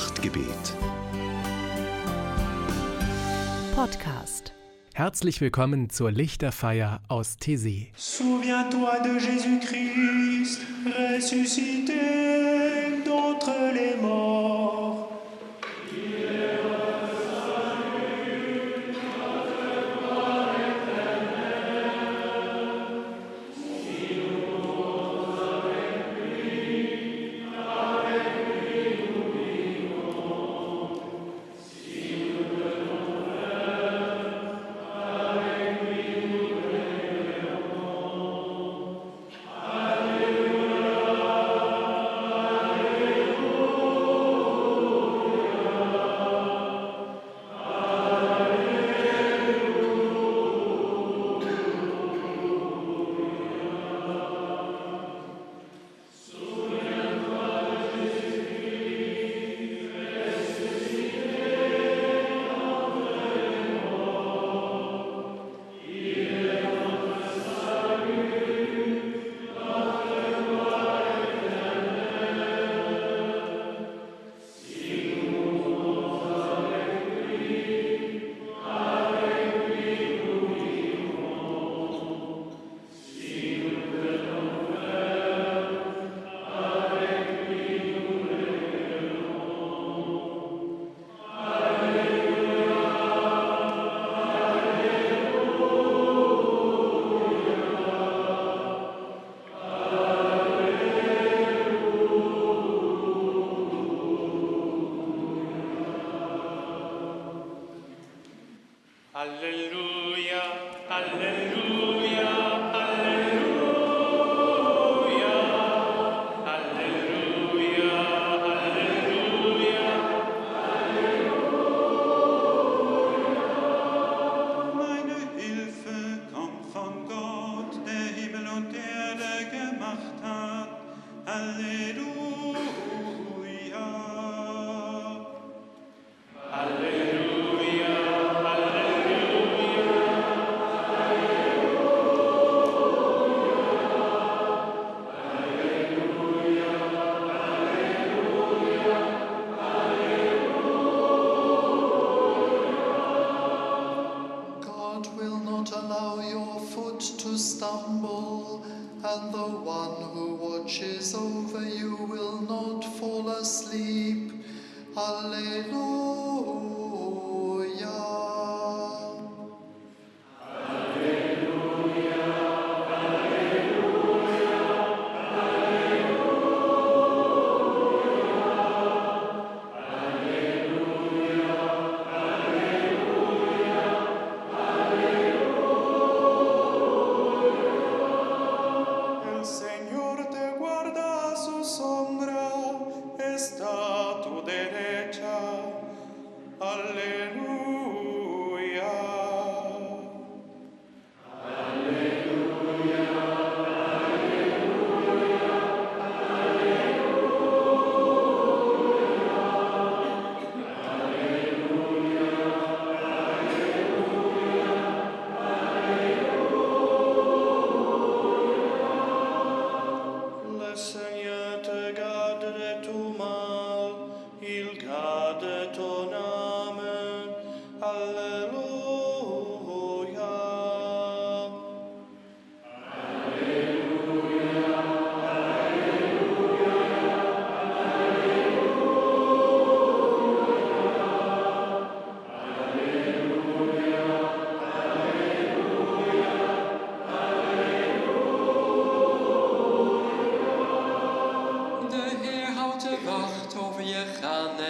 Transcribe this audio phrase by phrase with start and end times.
[0.00, 0.76] Nachtgebet.
[3.74, 4.54] Podcast.
[4.94, 7.88] Herzlich willkommen zur Lichterfeier aus Thésée.
[7.96, 12.49] Souviens-toi de Jésus-Christ ressuscité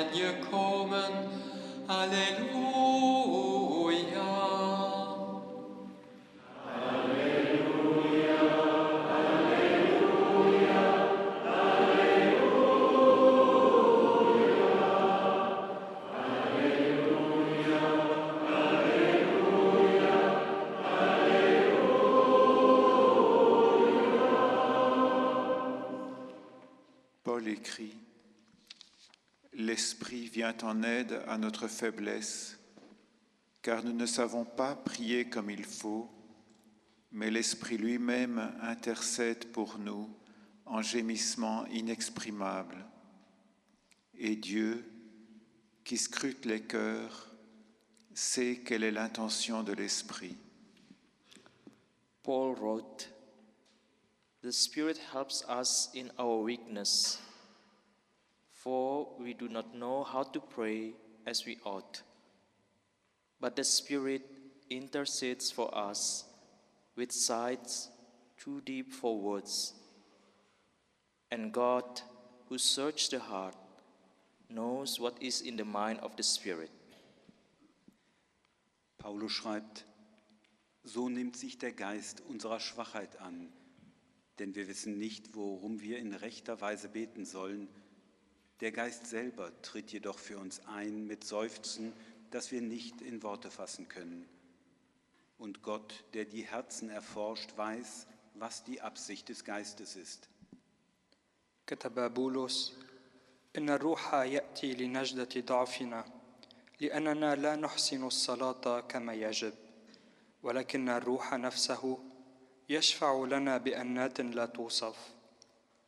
[0.00, 1.12] wenn ihr kommen.
[1.88, 3.09] Halleluja.
[30.62, 32.58] En aide à notre faiblesse,
[33.62, 36.10] car nous ne savons pas prier comme il faut,
[37.12, 40.08] mais l'Esprit lui-même intercède pour nous
[40.66, 42.84] en gémissements inexprimables.
[44.18, 44.84] Et Dieu,
[45.82, 47.32] qui scrute les cœurs,
[48.12, 50.36] sait quelle est l'intention de l'Esprit.
[52.22, 53.08] Paul wrote,
[54.42, 57.18] The Spirit helps us in our weakness,
[59.18, 60.92] we do not know how to pray
[61.26, 62.02] as we ought.
[63.40, 64.22] But the Spirit
[64.68, 66.24] intercedes for us
[66.96, 67.88] with sighs
[68.38, 69.74] too deep for words.
[71.30, 72.02] And God,
[72.48, 73.56] who searches the heart,
[74.48, 76.70] knows what is in the mind of the Spirit.
[78.98, 79.84] Paulus schreibt,
[80.84, 83.52] so nimmt sich der Geist unserer Schwachheit an,
[84.38, 87.68] denn wir wissen nicht, worum wir in rechter Weise beten sollen.
[88.61, 91.93] Der Geist selber tritt jedoch für uns ein mit Seufzen,
[92.31, 94.27] das wir nicht in Worte fassen können.
[95.37, 100.29] Und Gott, der die Herzen erforscht, weiß, was die Absicht des Geistes ist.
[101.67, 102.73] كتب بولس
[103.57, 106.05] ان الروح ياتي لنجده ضعفنا
[106.79, 109.53] لاننا لا نحسن الصلاه كما يجب
[110.43, 111.99] ولكن الروح نفسه
[112.69, 114.97] يشفع لنا بانات لا توصف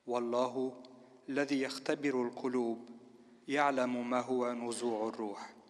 [0.08, 0.84] والله
[1.29, 2.89] الذي يختبر القلوب
[3.49, 5.62] يعلم ما هو نزوع الروح.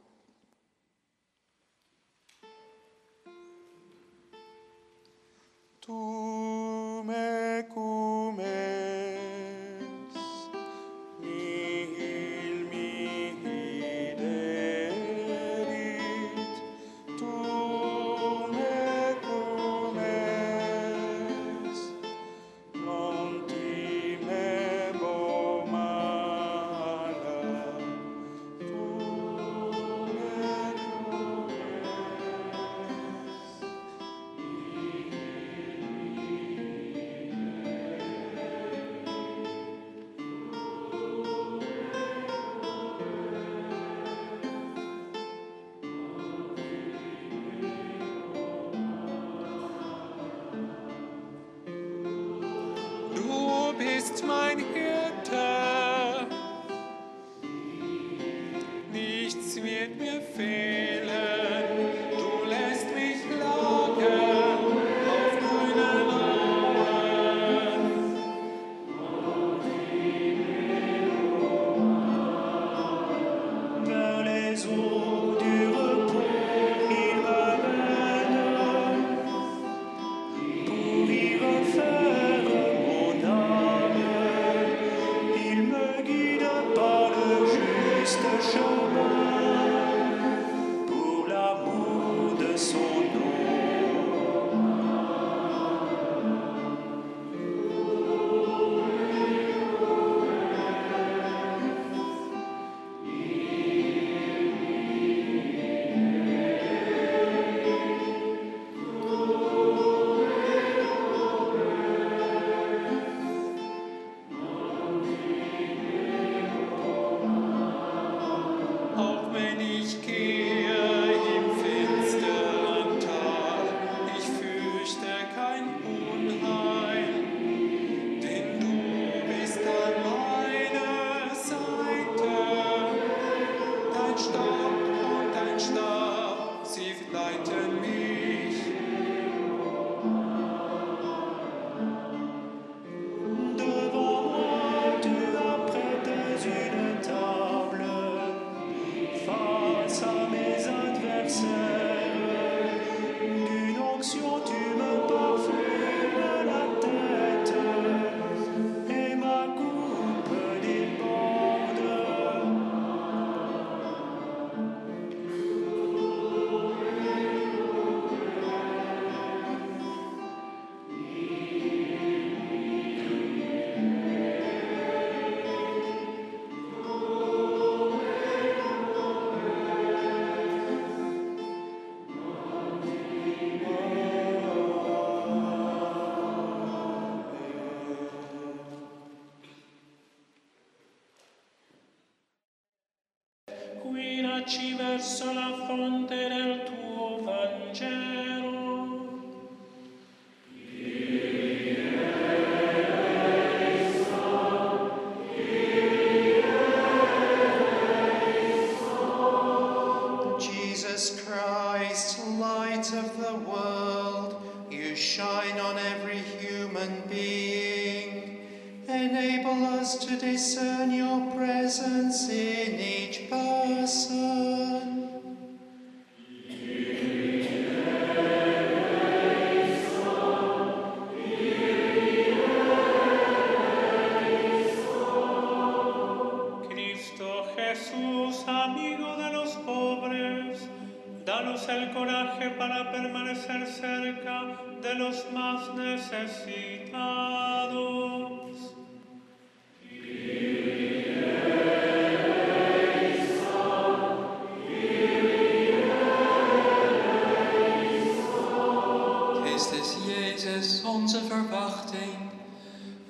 [194.43, 198.42] Guidaci verso la fonte del tuo Vangelo.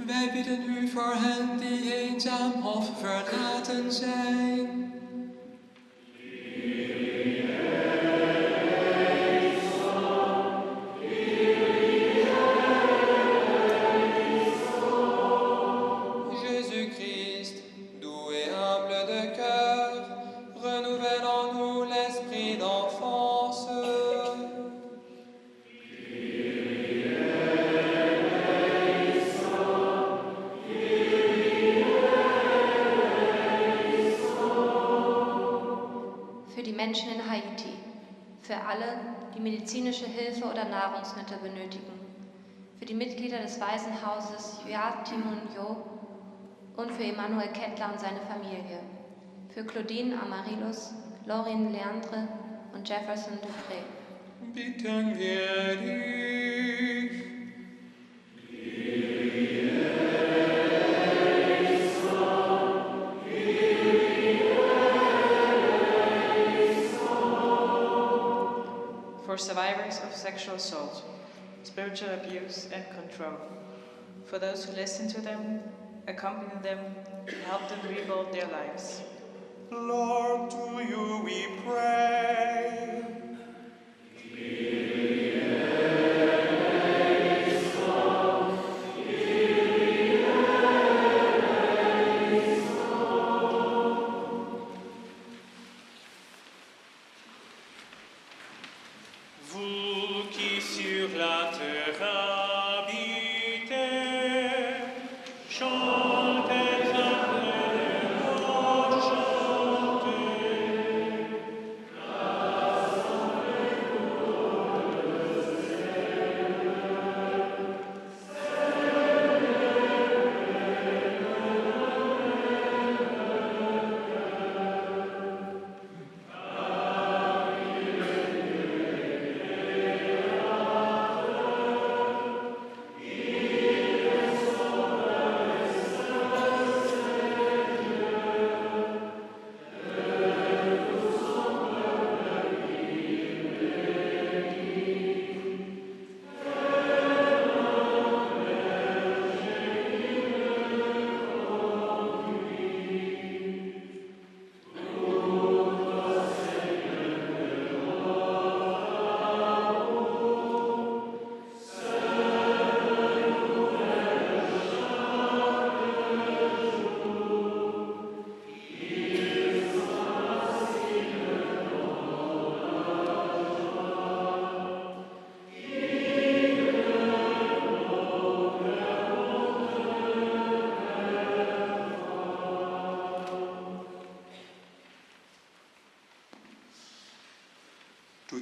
[0.07, 4.82] Wij bidden u voor hen die eenzaam of verlaten zijn.
[40.73, 41.93] Nahrungsmittel benötigen,
[42.79, 45.77] für die Mitglieder des Waisenhauses Joachim und Jo
[46.77, 48.81] und für Emanuel Kettler und seine Familie,
[49.51, 50.95] für Claudine Amarilus,
[51.27, 52.27] Laurin Leandre
[52.73, 53.83] und Jefferson Dupré.
[54.55, 56.32] Bitten wir dich.
[70.59, 71.05] Sexual assault,
[71.63, 73.39] spiritual abuse, and control,
[74.27, 75.61] for those who listen to them,
[76.09, 76.79] accompany them,
[77.27, 79.01] and help them rebuild their lives.
[79.71, 83.12] Lord, to you we pray.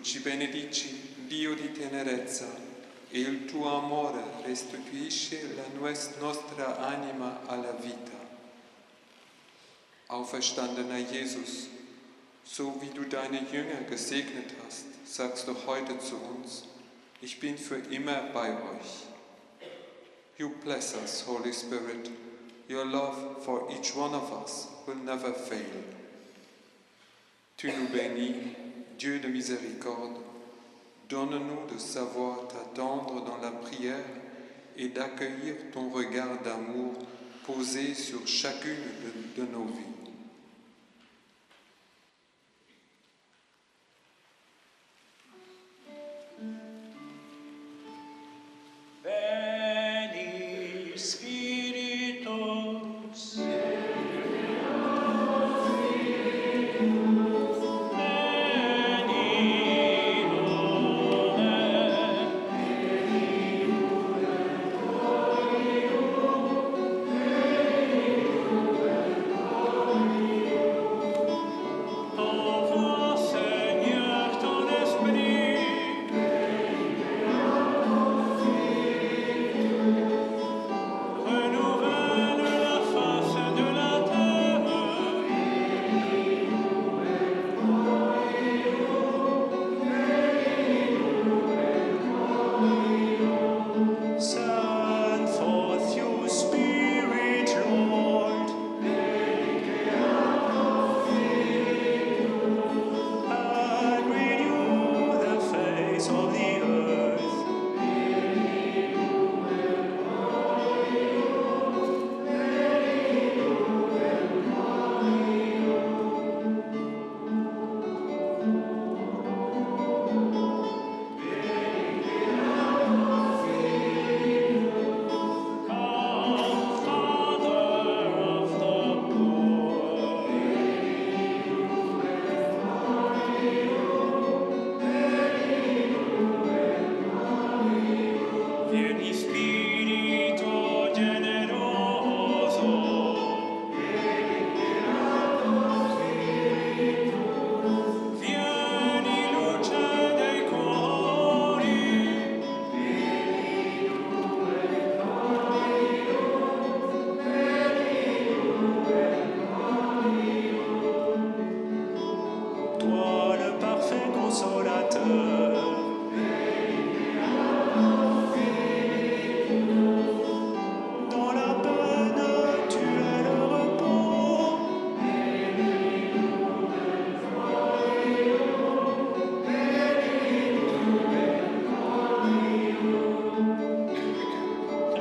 [0.00, 2.46] Tu ci benedici, Dio di tenerezza,
[3.10, 5.66] e il tuo amore restituisce la
[6.18, 8.18] nostra anima alla vita.
[10.06, 11.68] Auferstandener Jesus,
[12.42, 16.64] so wie du deine Jünger gesegnet hast, sagst du heute zu uns,
[17.20, 19.04] ich bin für immer bei euch.
[20.38, 22.10] You bless us, Holy Spirit.
[22.70, 25.84] Your love for each one of us will never fail.
[27.58, 28.56] Tu nous bénis,
[29.00, 30.18] Dieu de miséricorde.
[31.08, 34.04] Donne-nous de savoir t'attendre dans la prière
[34.76, 36.92] et d'accueillir ton regard d'amour
[37.46, 38.76] posé sur chacune
[39.38, 39.99] de, nos vies.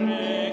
[0.02, 0.49] me.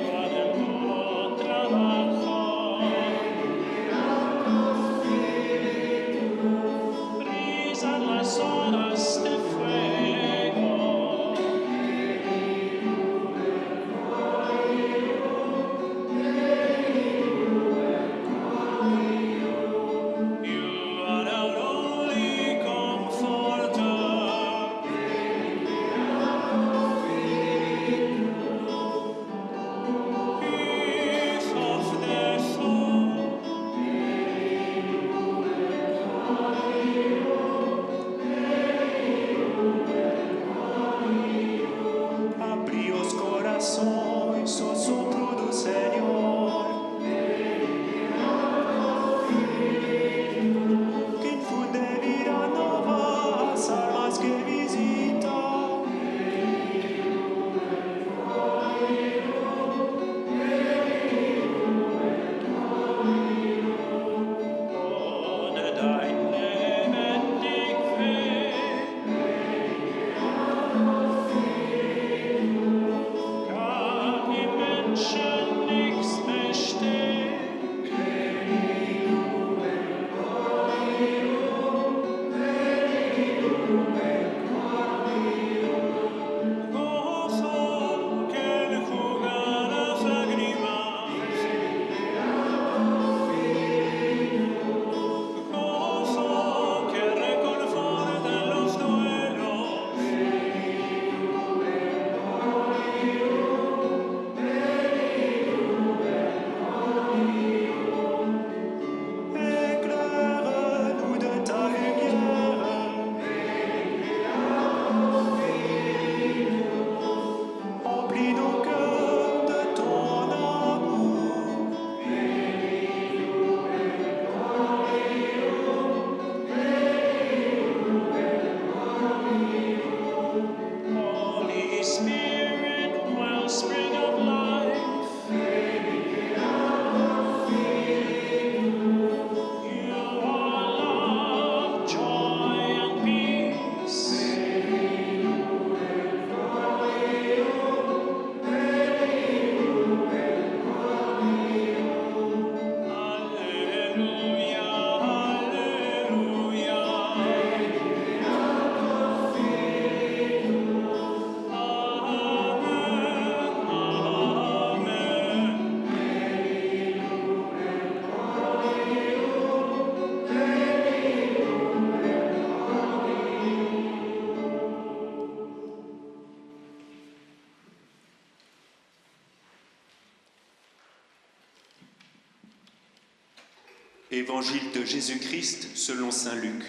[184.16, 186.64] Évangile de Jésus-Christ selon Saint Luc.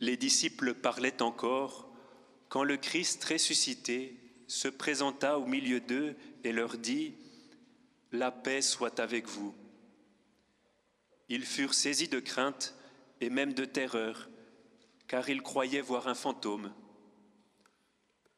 [0.00, 1.94] Les disciples parlaient encore
[2.48, 7.14] quand le Christ ressuscité se présenta au milieu d'eux et leur dit,
[8.10, 9.54] La paix soit avec vous.
[11.28, 12.74] Ils furent saisis de crainte
[13.20, 14.28] et même de terreur,
[15.06, 16.74] car ils croyaient voir un fantôme.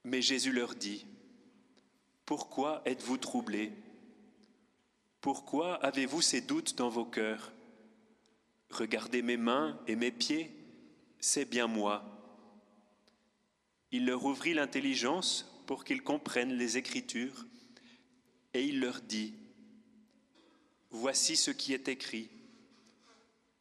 [0.04, 1.06] Mais Jésus leur dit,
[2.26, 3.72] Pourquoi êtes-vous troublés?
[5.26, 7.52] Pourquoi avez-vous ces doutes dans vos cœurs?
[8.70, 10.52] Regardez mes mains et mes pieds,
[11.18, 12.04] c'est bien moi.
[13.90, 17.44] Il leur ouvrit l'intelligence pour qu'ils comprennent les Écritures,
[18.54, 19.34] et il leur dit,
[20.90, 22.30] Voici ce qui est écrit.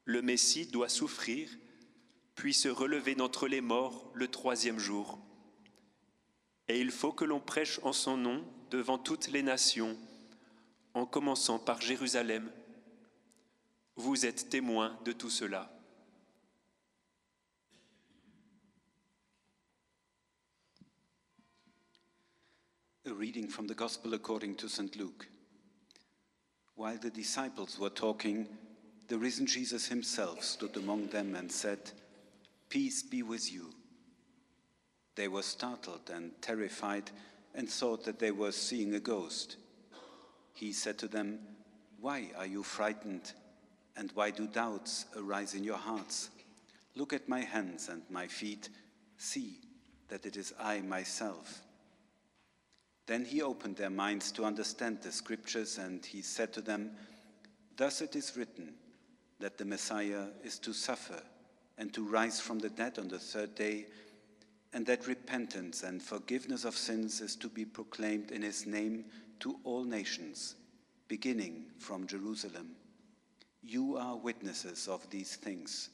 [0.04, 1.50] Le Messie doit souffrir,
[2.36, 5.18] puis se relever d'entre les morts le troisième jour.
[6.68, 9.98] Et il faut que l'on prêche en son nom devant toutes les nations,
[10.96, 12.50] en commençant par Jérusalem.
[13.98, 15.70] Vous êtes témoins de tout cela.
[23.06, 24.96] A reading from the Gospel according to St.
[24.96, 25.28] Luke.
[26.76, 28.48] While the disciples were talking,
[29.08, 31.92] the risen Jesus himself stood among them and said,
[32.70, 33.70] Peace be with you.
[35.16, 37.12] They were startled and terrified
[37.54, 39.58] and thought that they were seeing a ghost.
[40.56, 41.40] He said to them,
[42.00, 43.34] Why are you frightened?
[43.98, 46.30] And why do doubts arise in your hearts?
[46.96, 48.70] Look at my hands and my feet.
[49.18, 49.60] See
[50.08, 51.62] that it is I myself.
[53.06, 56.92] Then he opened their minds to understand the scriptures, and he said to them,
[57.76, 58.74] Thus it is written
[59.40, 61.22] that the Messiah is to suffer
[61.78, 63.88] and to rise from the dead on the third day,
[64.74, 69.06] and that repentance and forgiveness of sins is to be proclaimed in his name
[69.40, 70.56] to all nations,
[71.08, 72.76] beginning from Jerusalem.
[73.64, 75.90] You are witnesses of these things.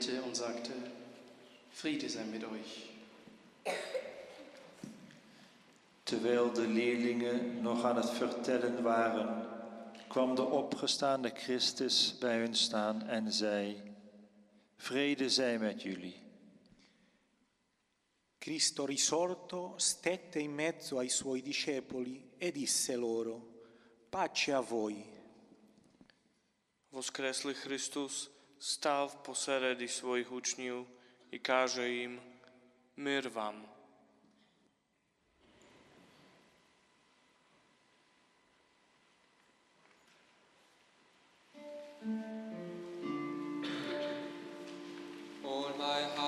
[0.00, 0.72] Mitte und sagte,
[1.70, 2.88] Friede sei mit euch.
[6.04, 9.48] Terwijl de leerlingen nog aan het vertellen waren,
[10.08, 13.82] kwam de opgestaande Christus bij hun staan en zei:
[14.76, 16.16] Vrede zij met jullie.
[18.38, 23.48] Cristo risorto stette in mezzo ai suoi discepoli e disse loro,
[24.08, 25.04] pace a voi.
[26.90, 30.86] Voskreslý Christus stál v posередi svojich učňů
[31.30, 32.22] i káže jim,
[32.96, 33.66] mír vám.
[45.42, 46.19] On.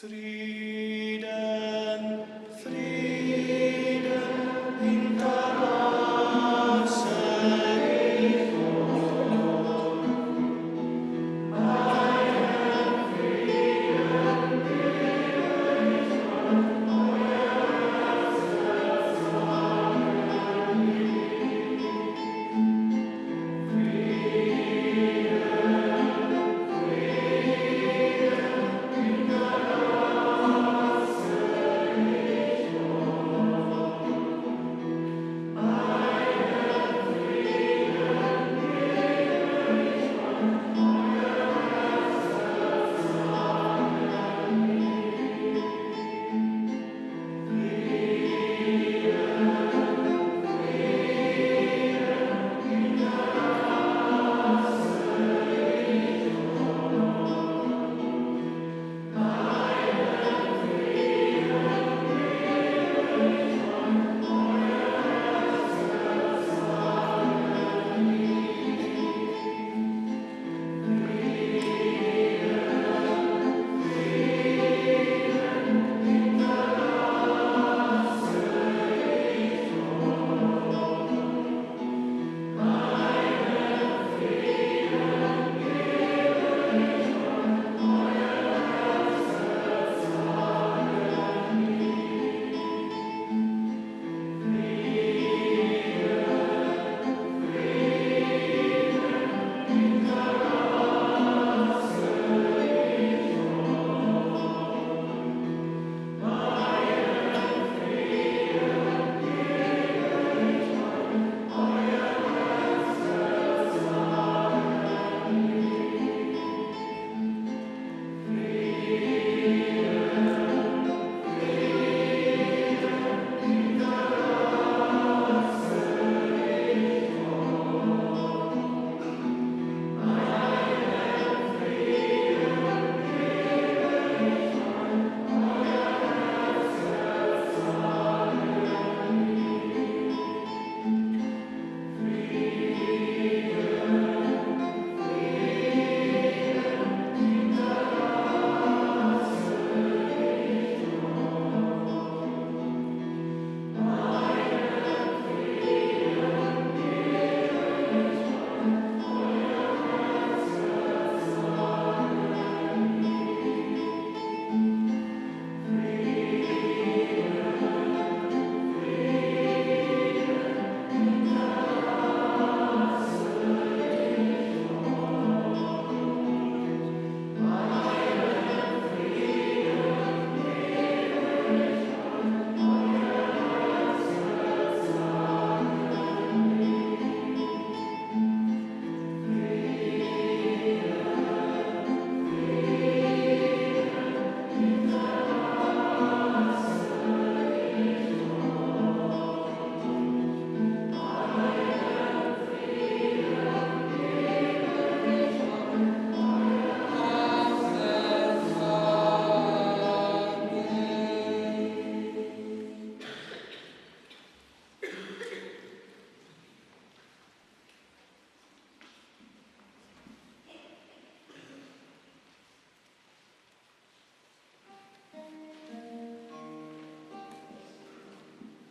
[0.00, 0.29] three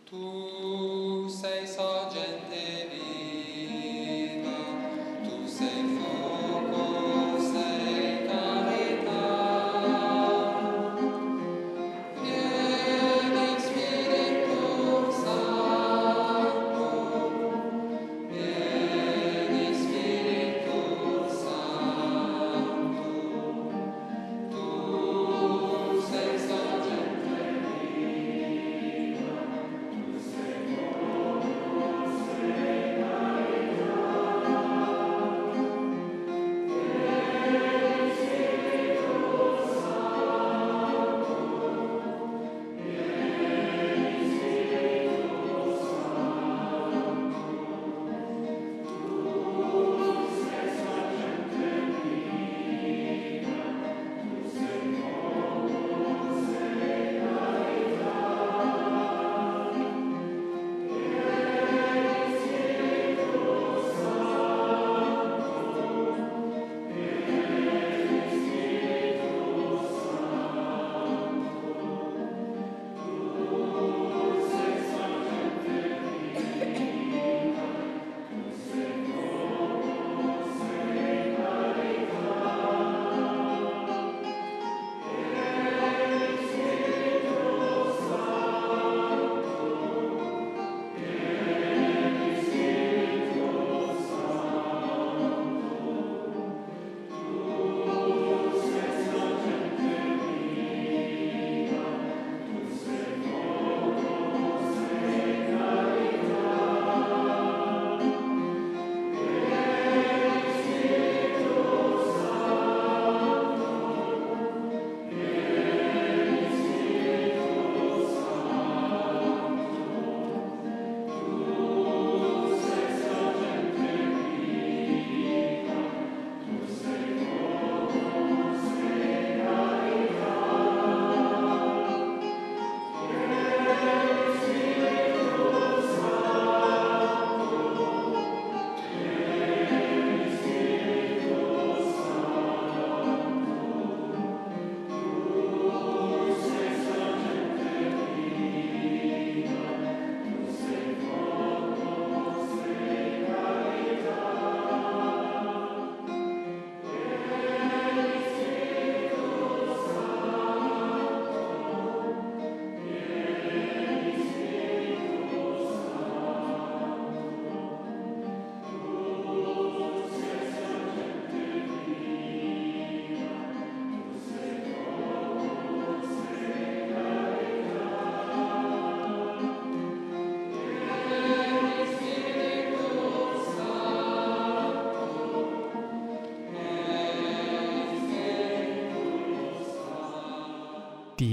[0.10, 0.49] Tu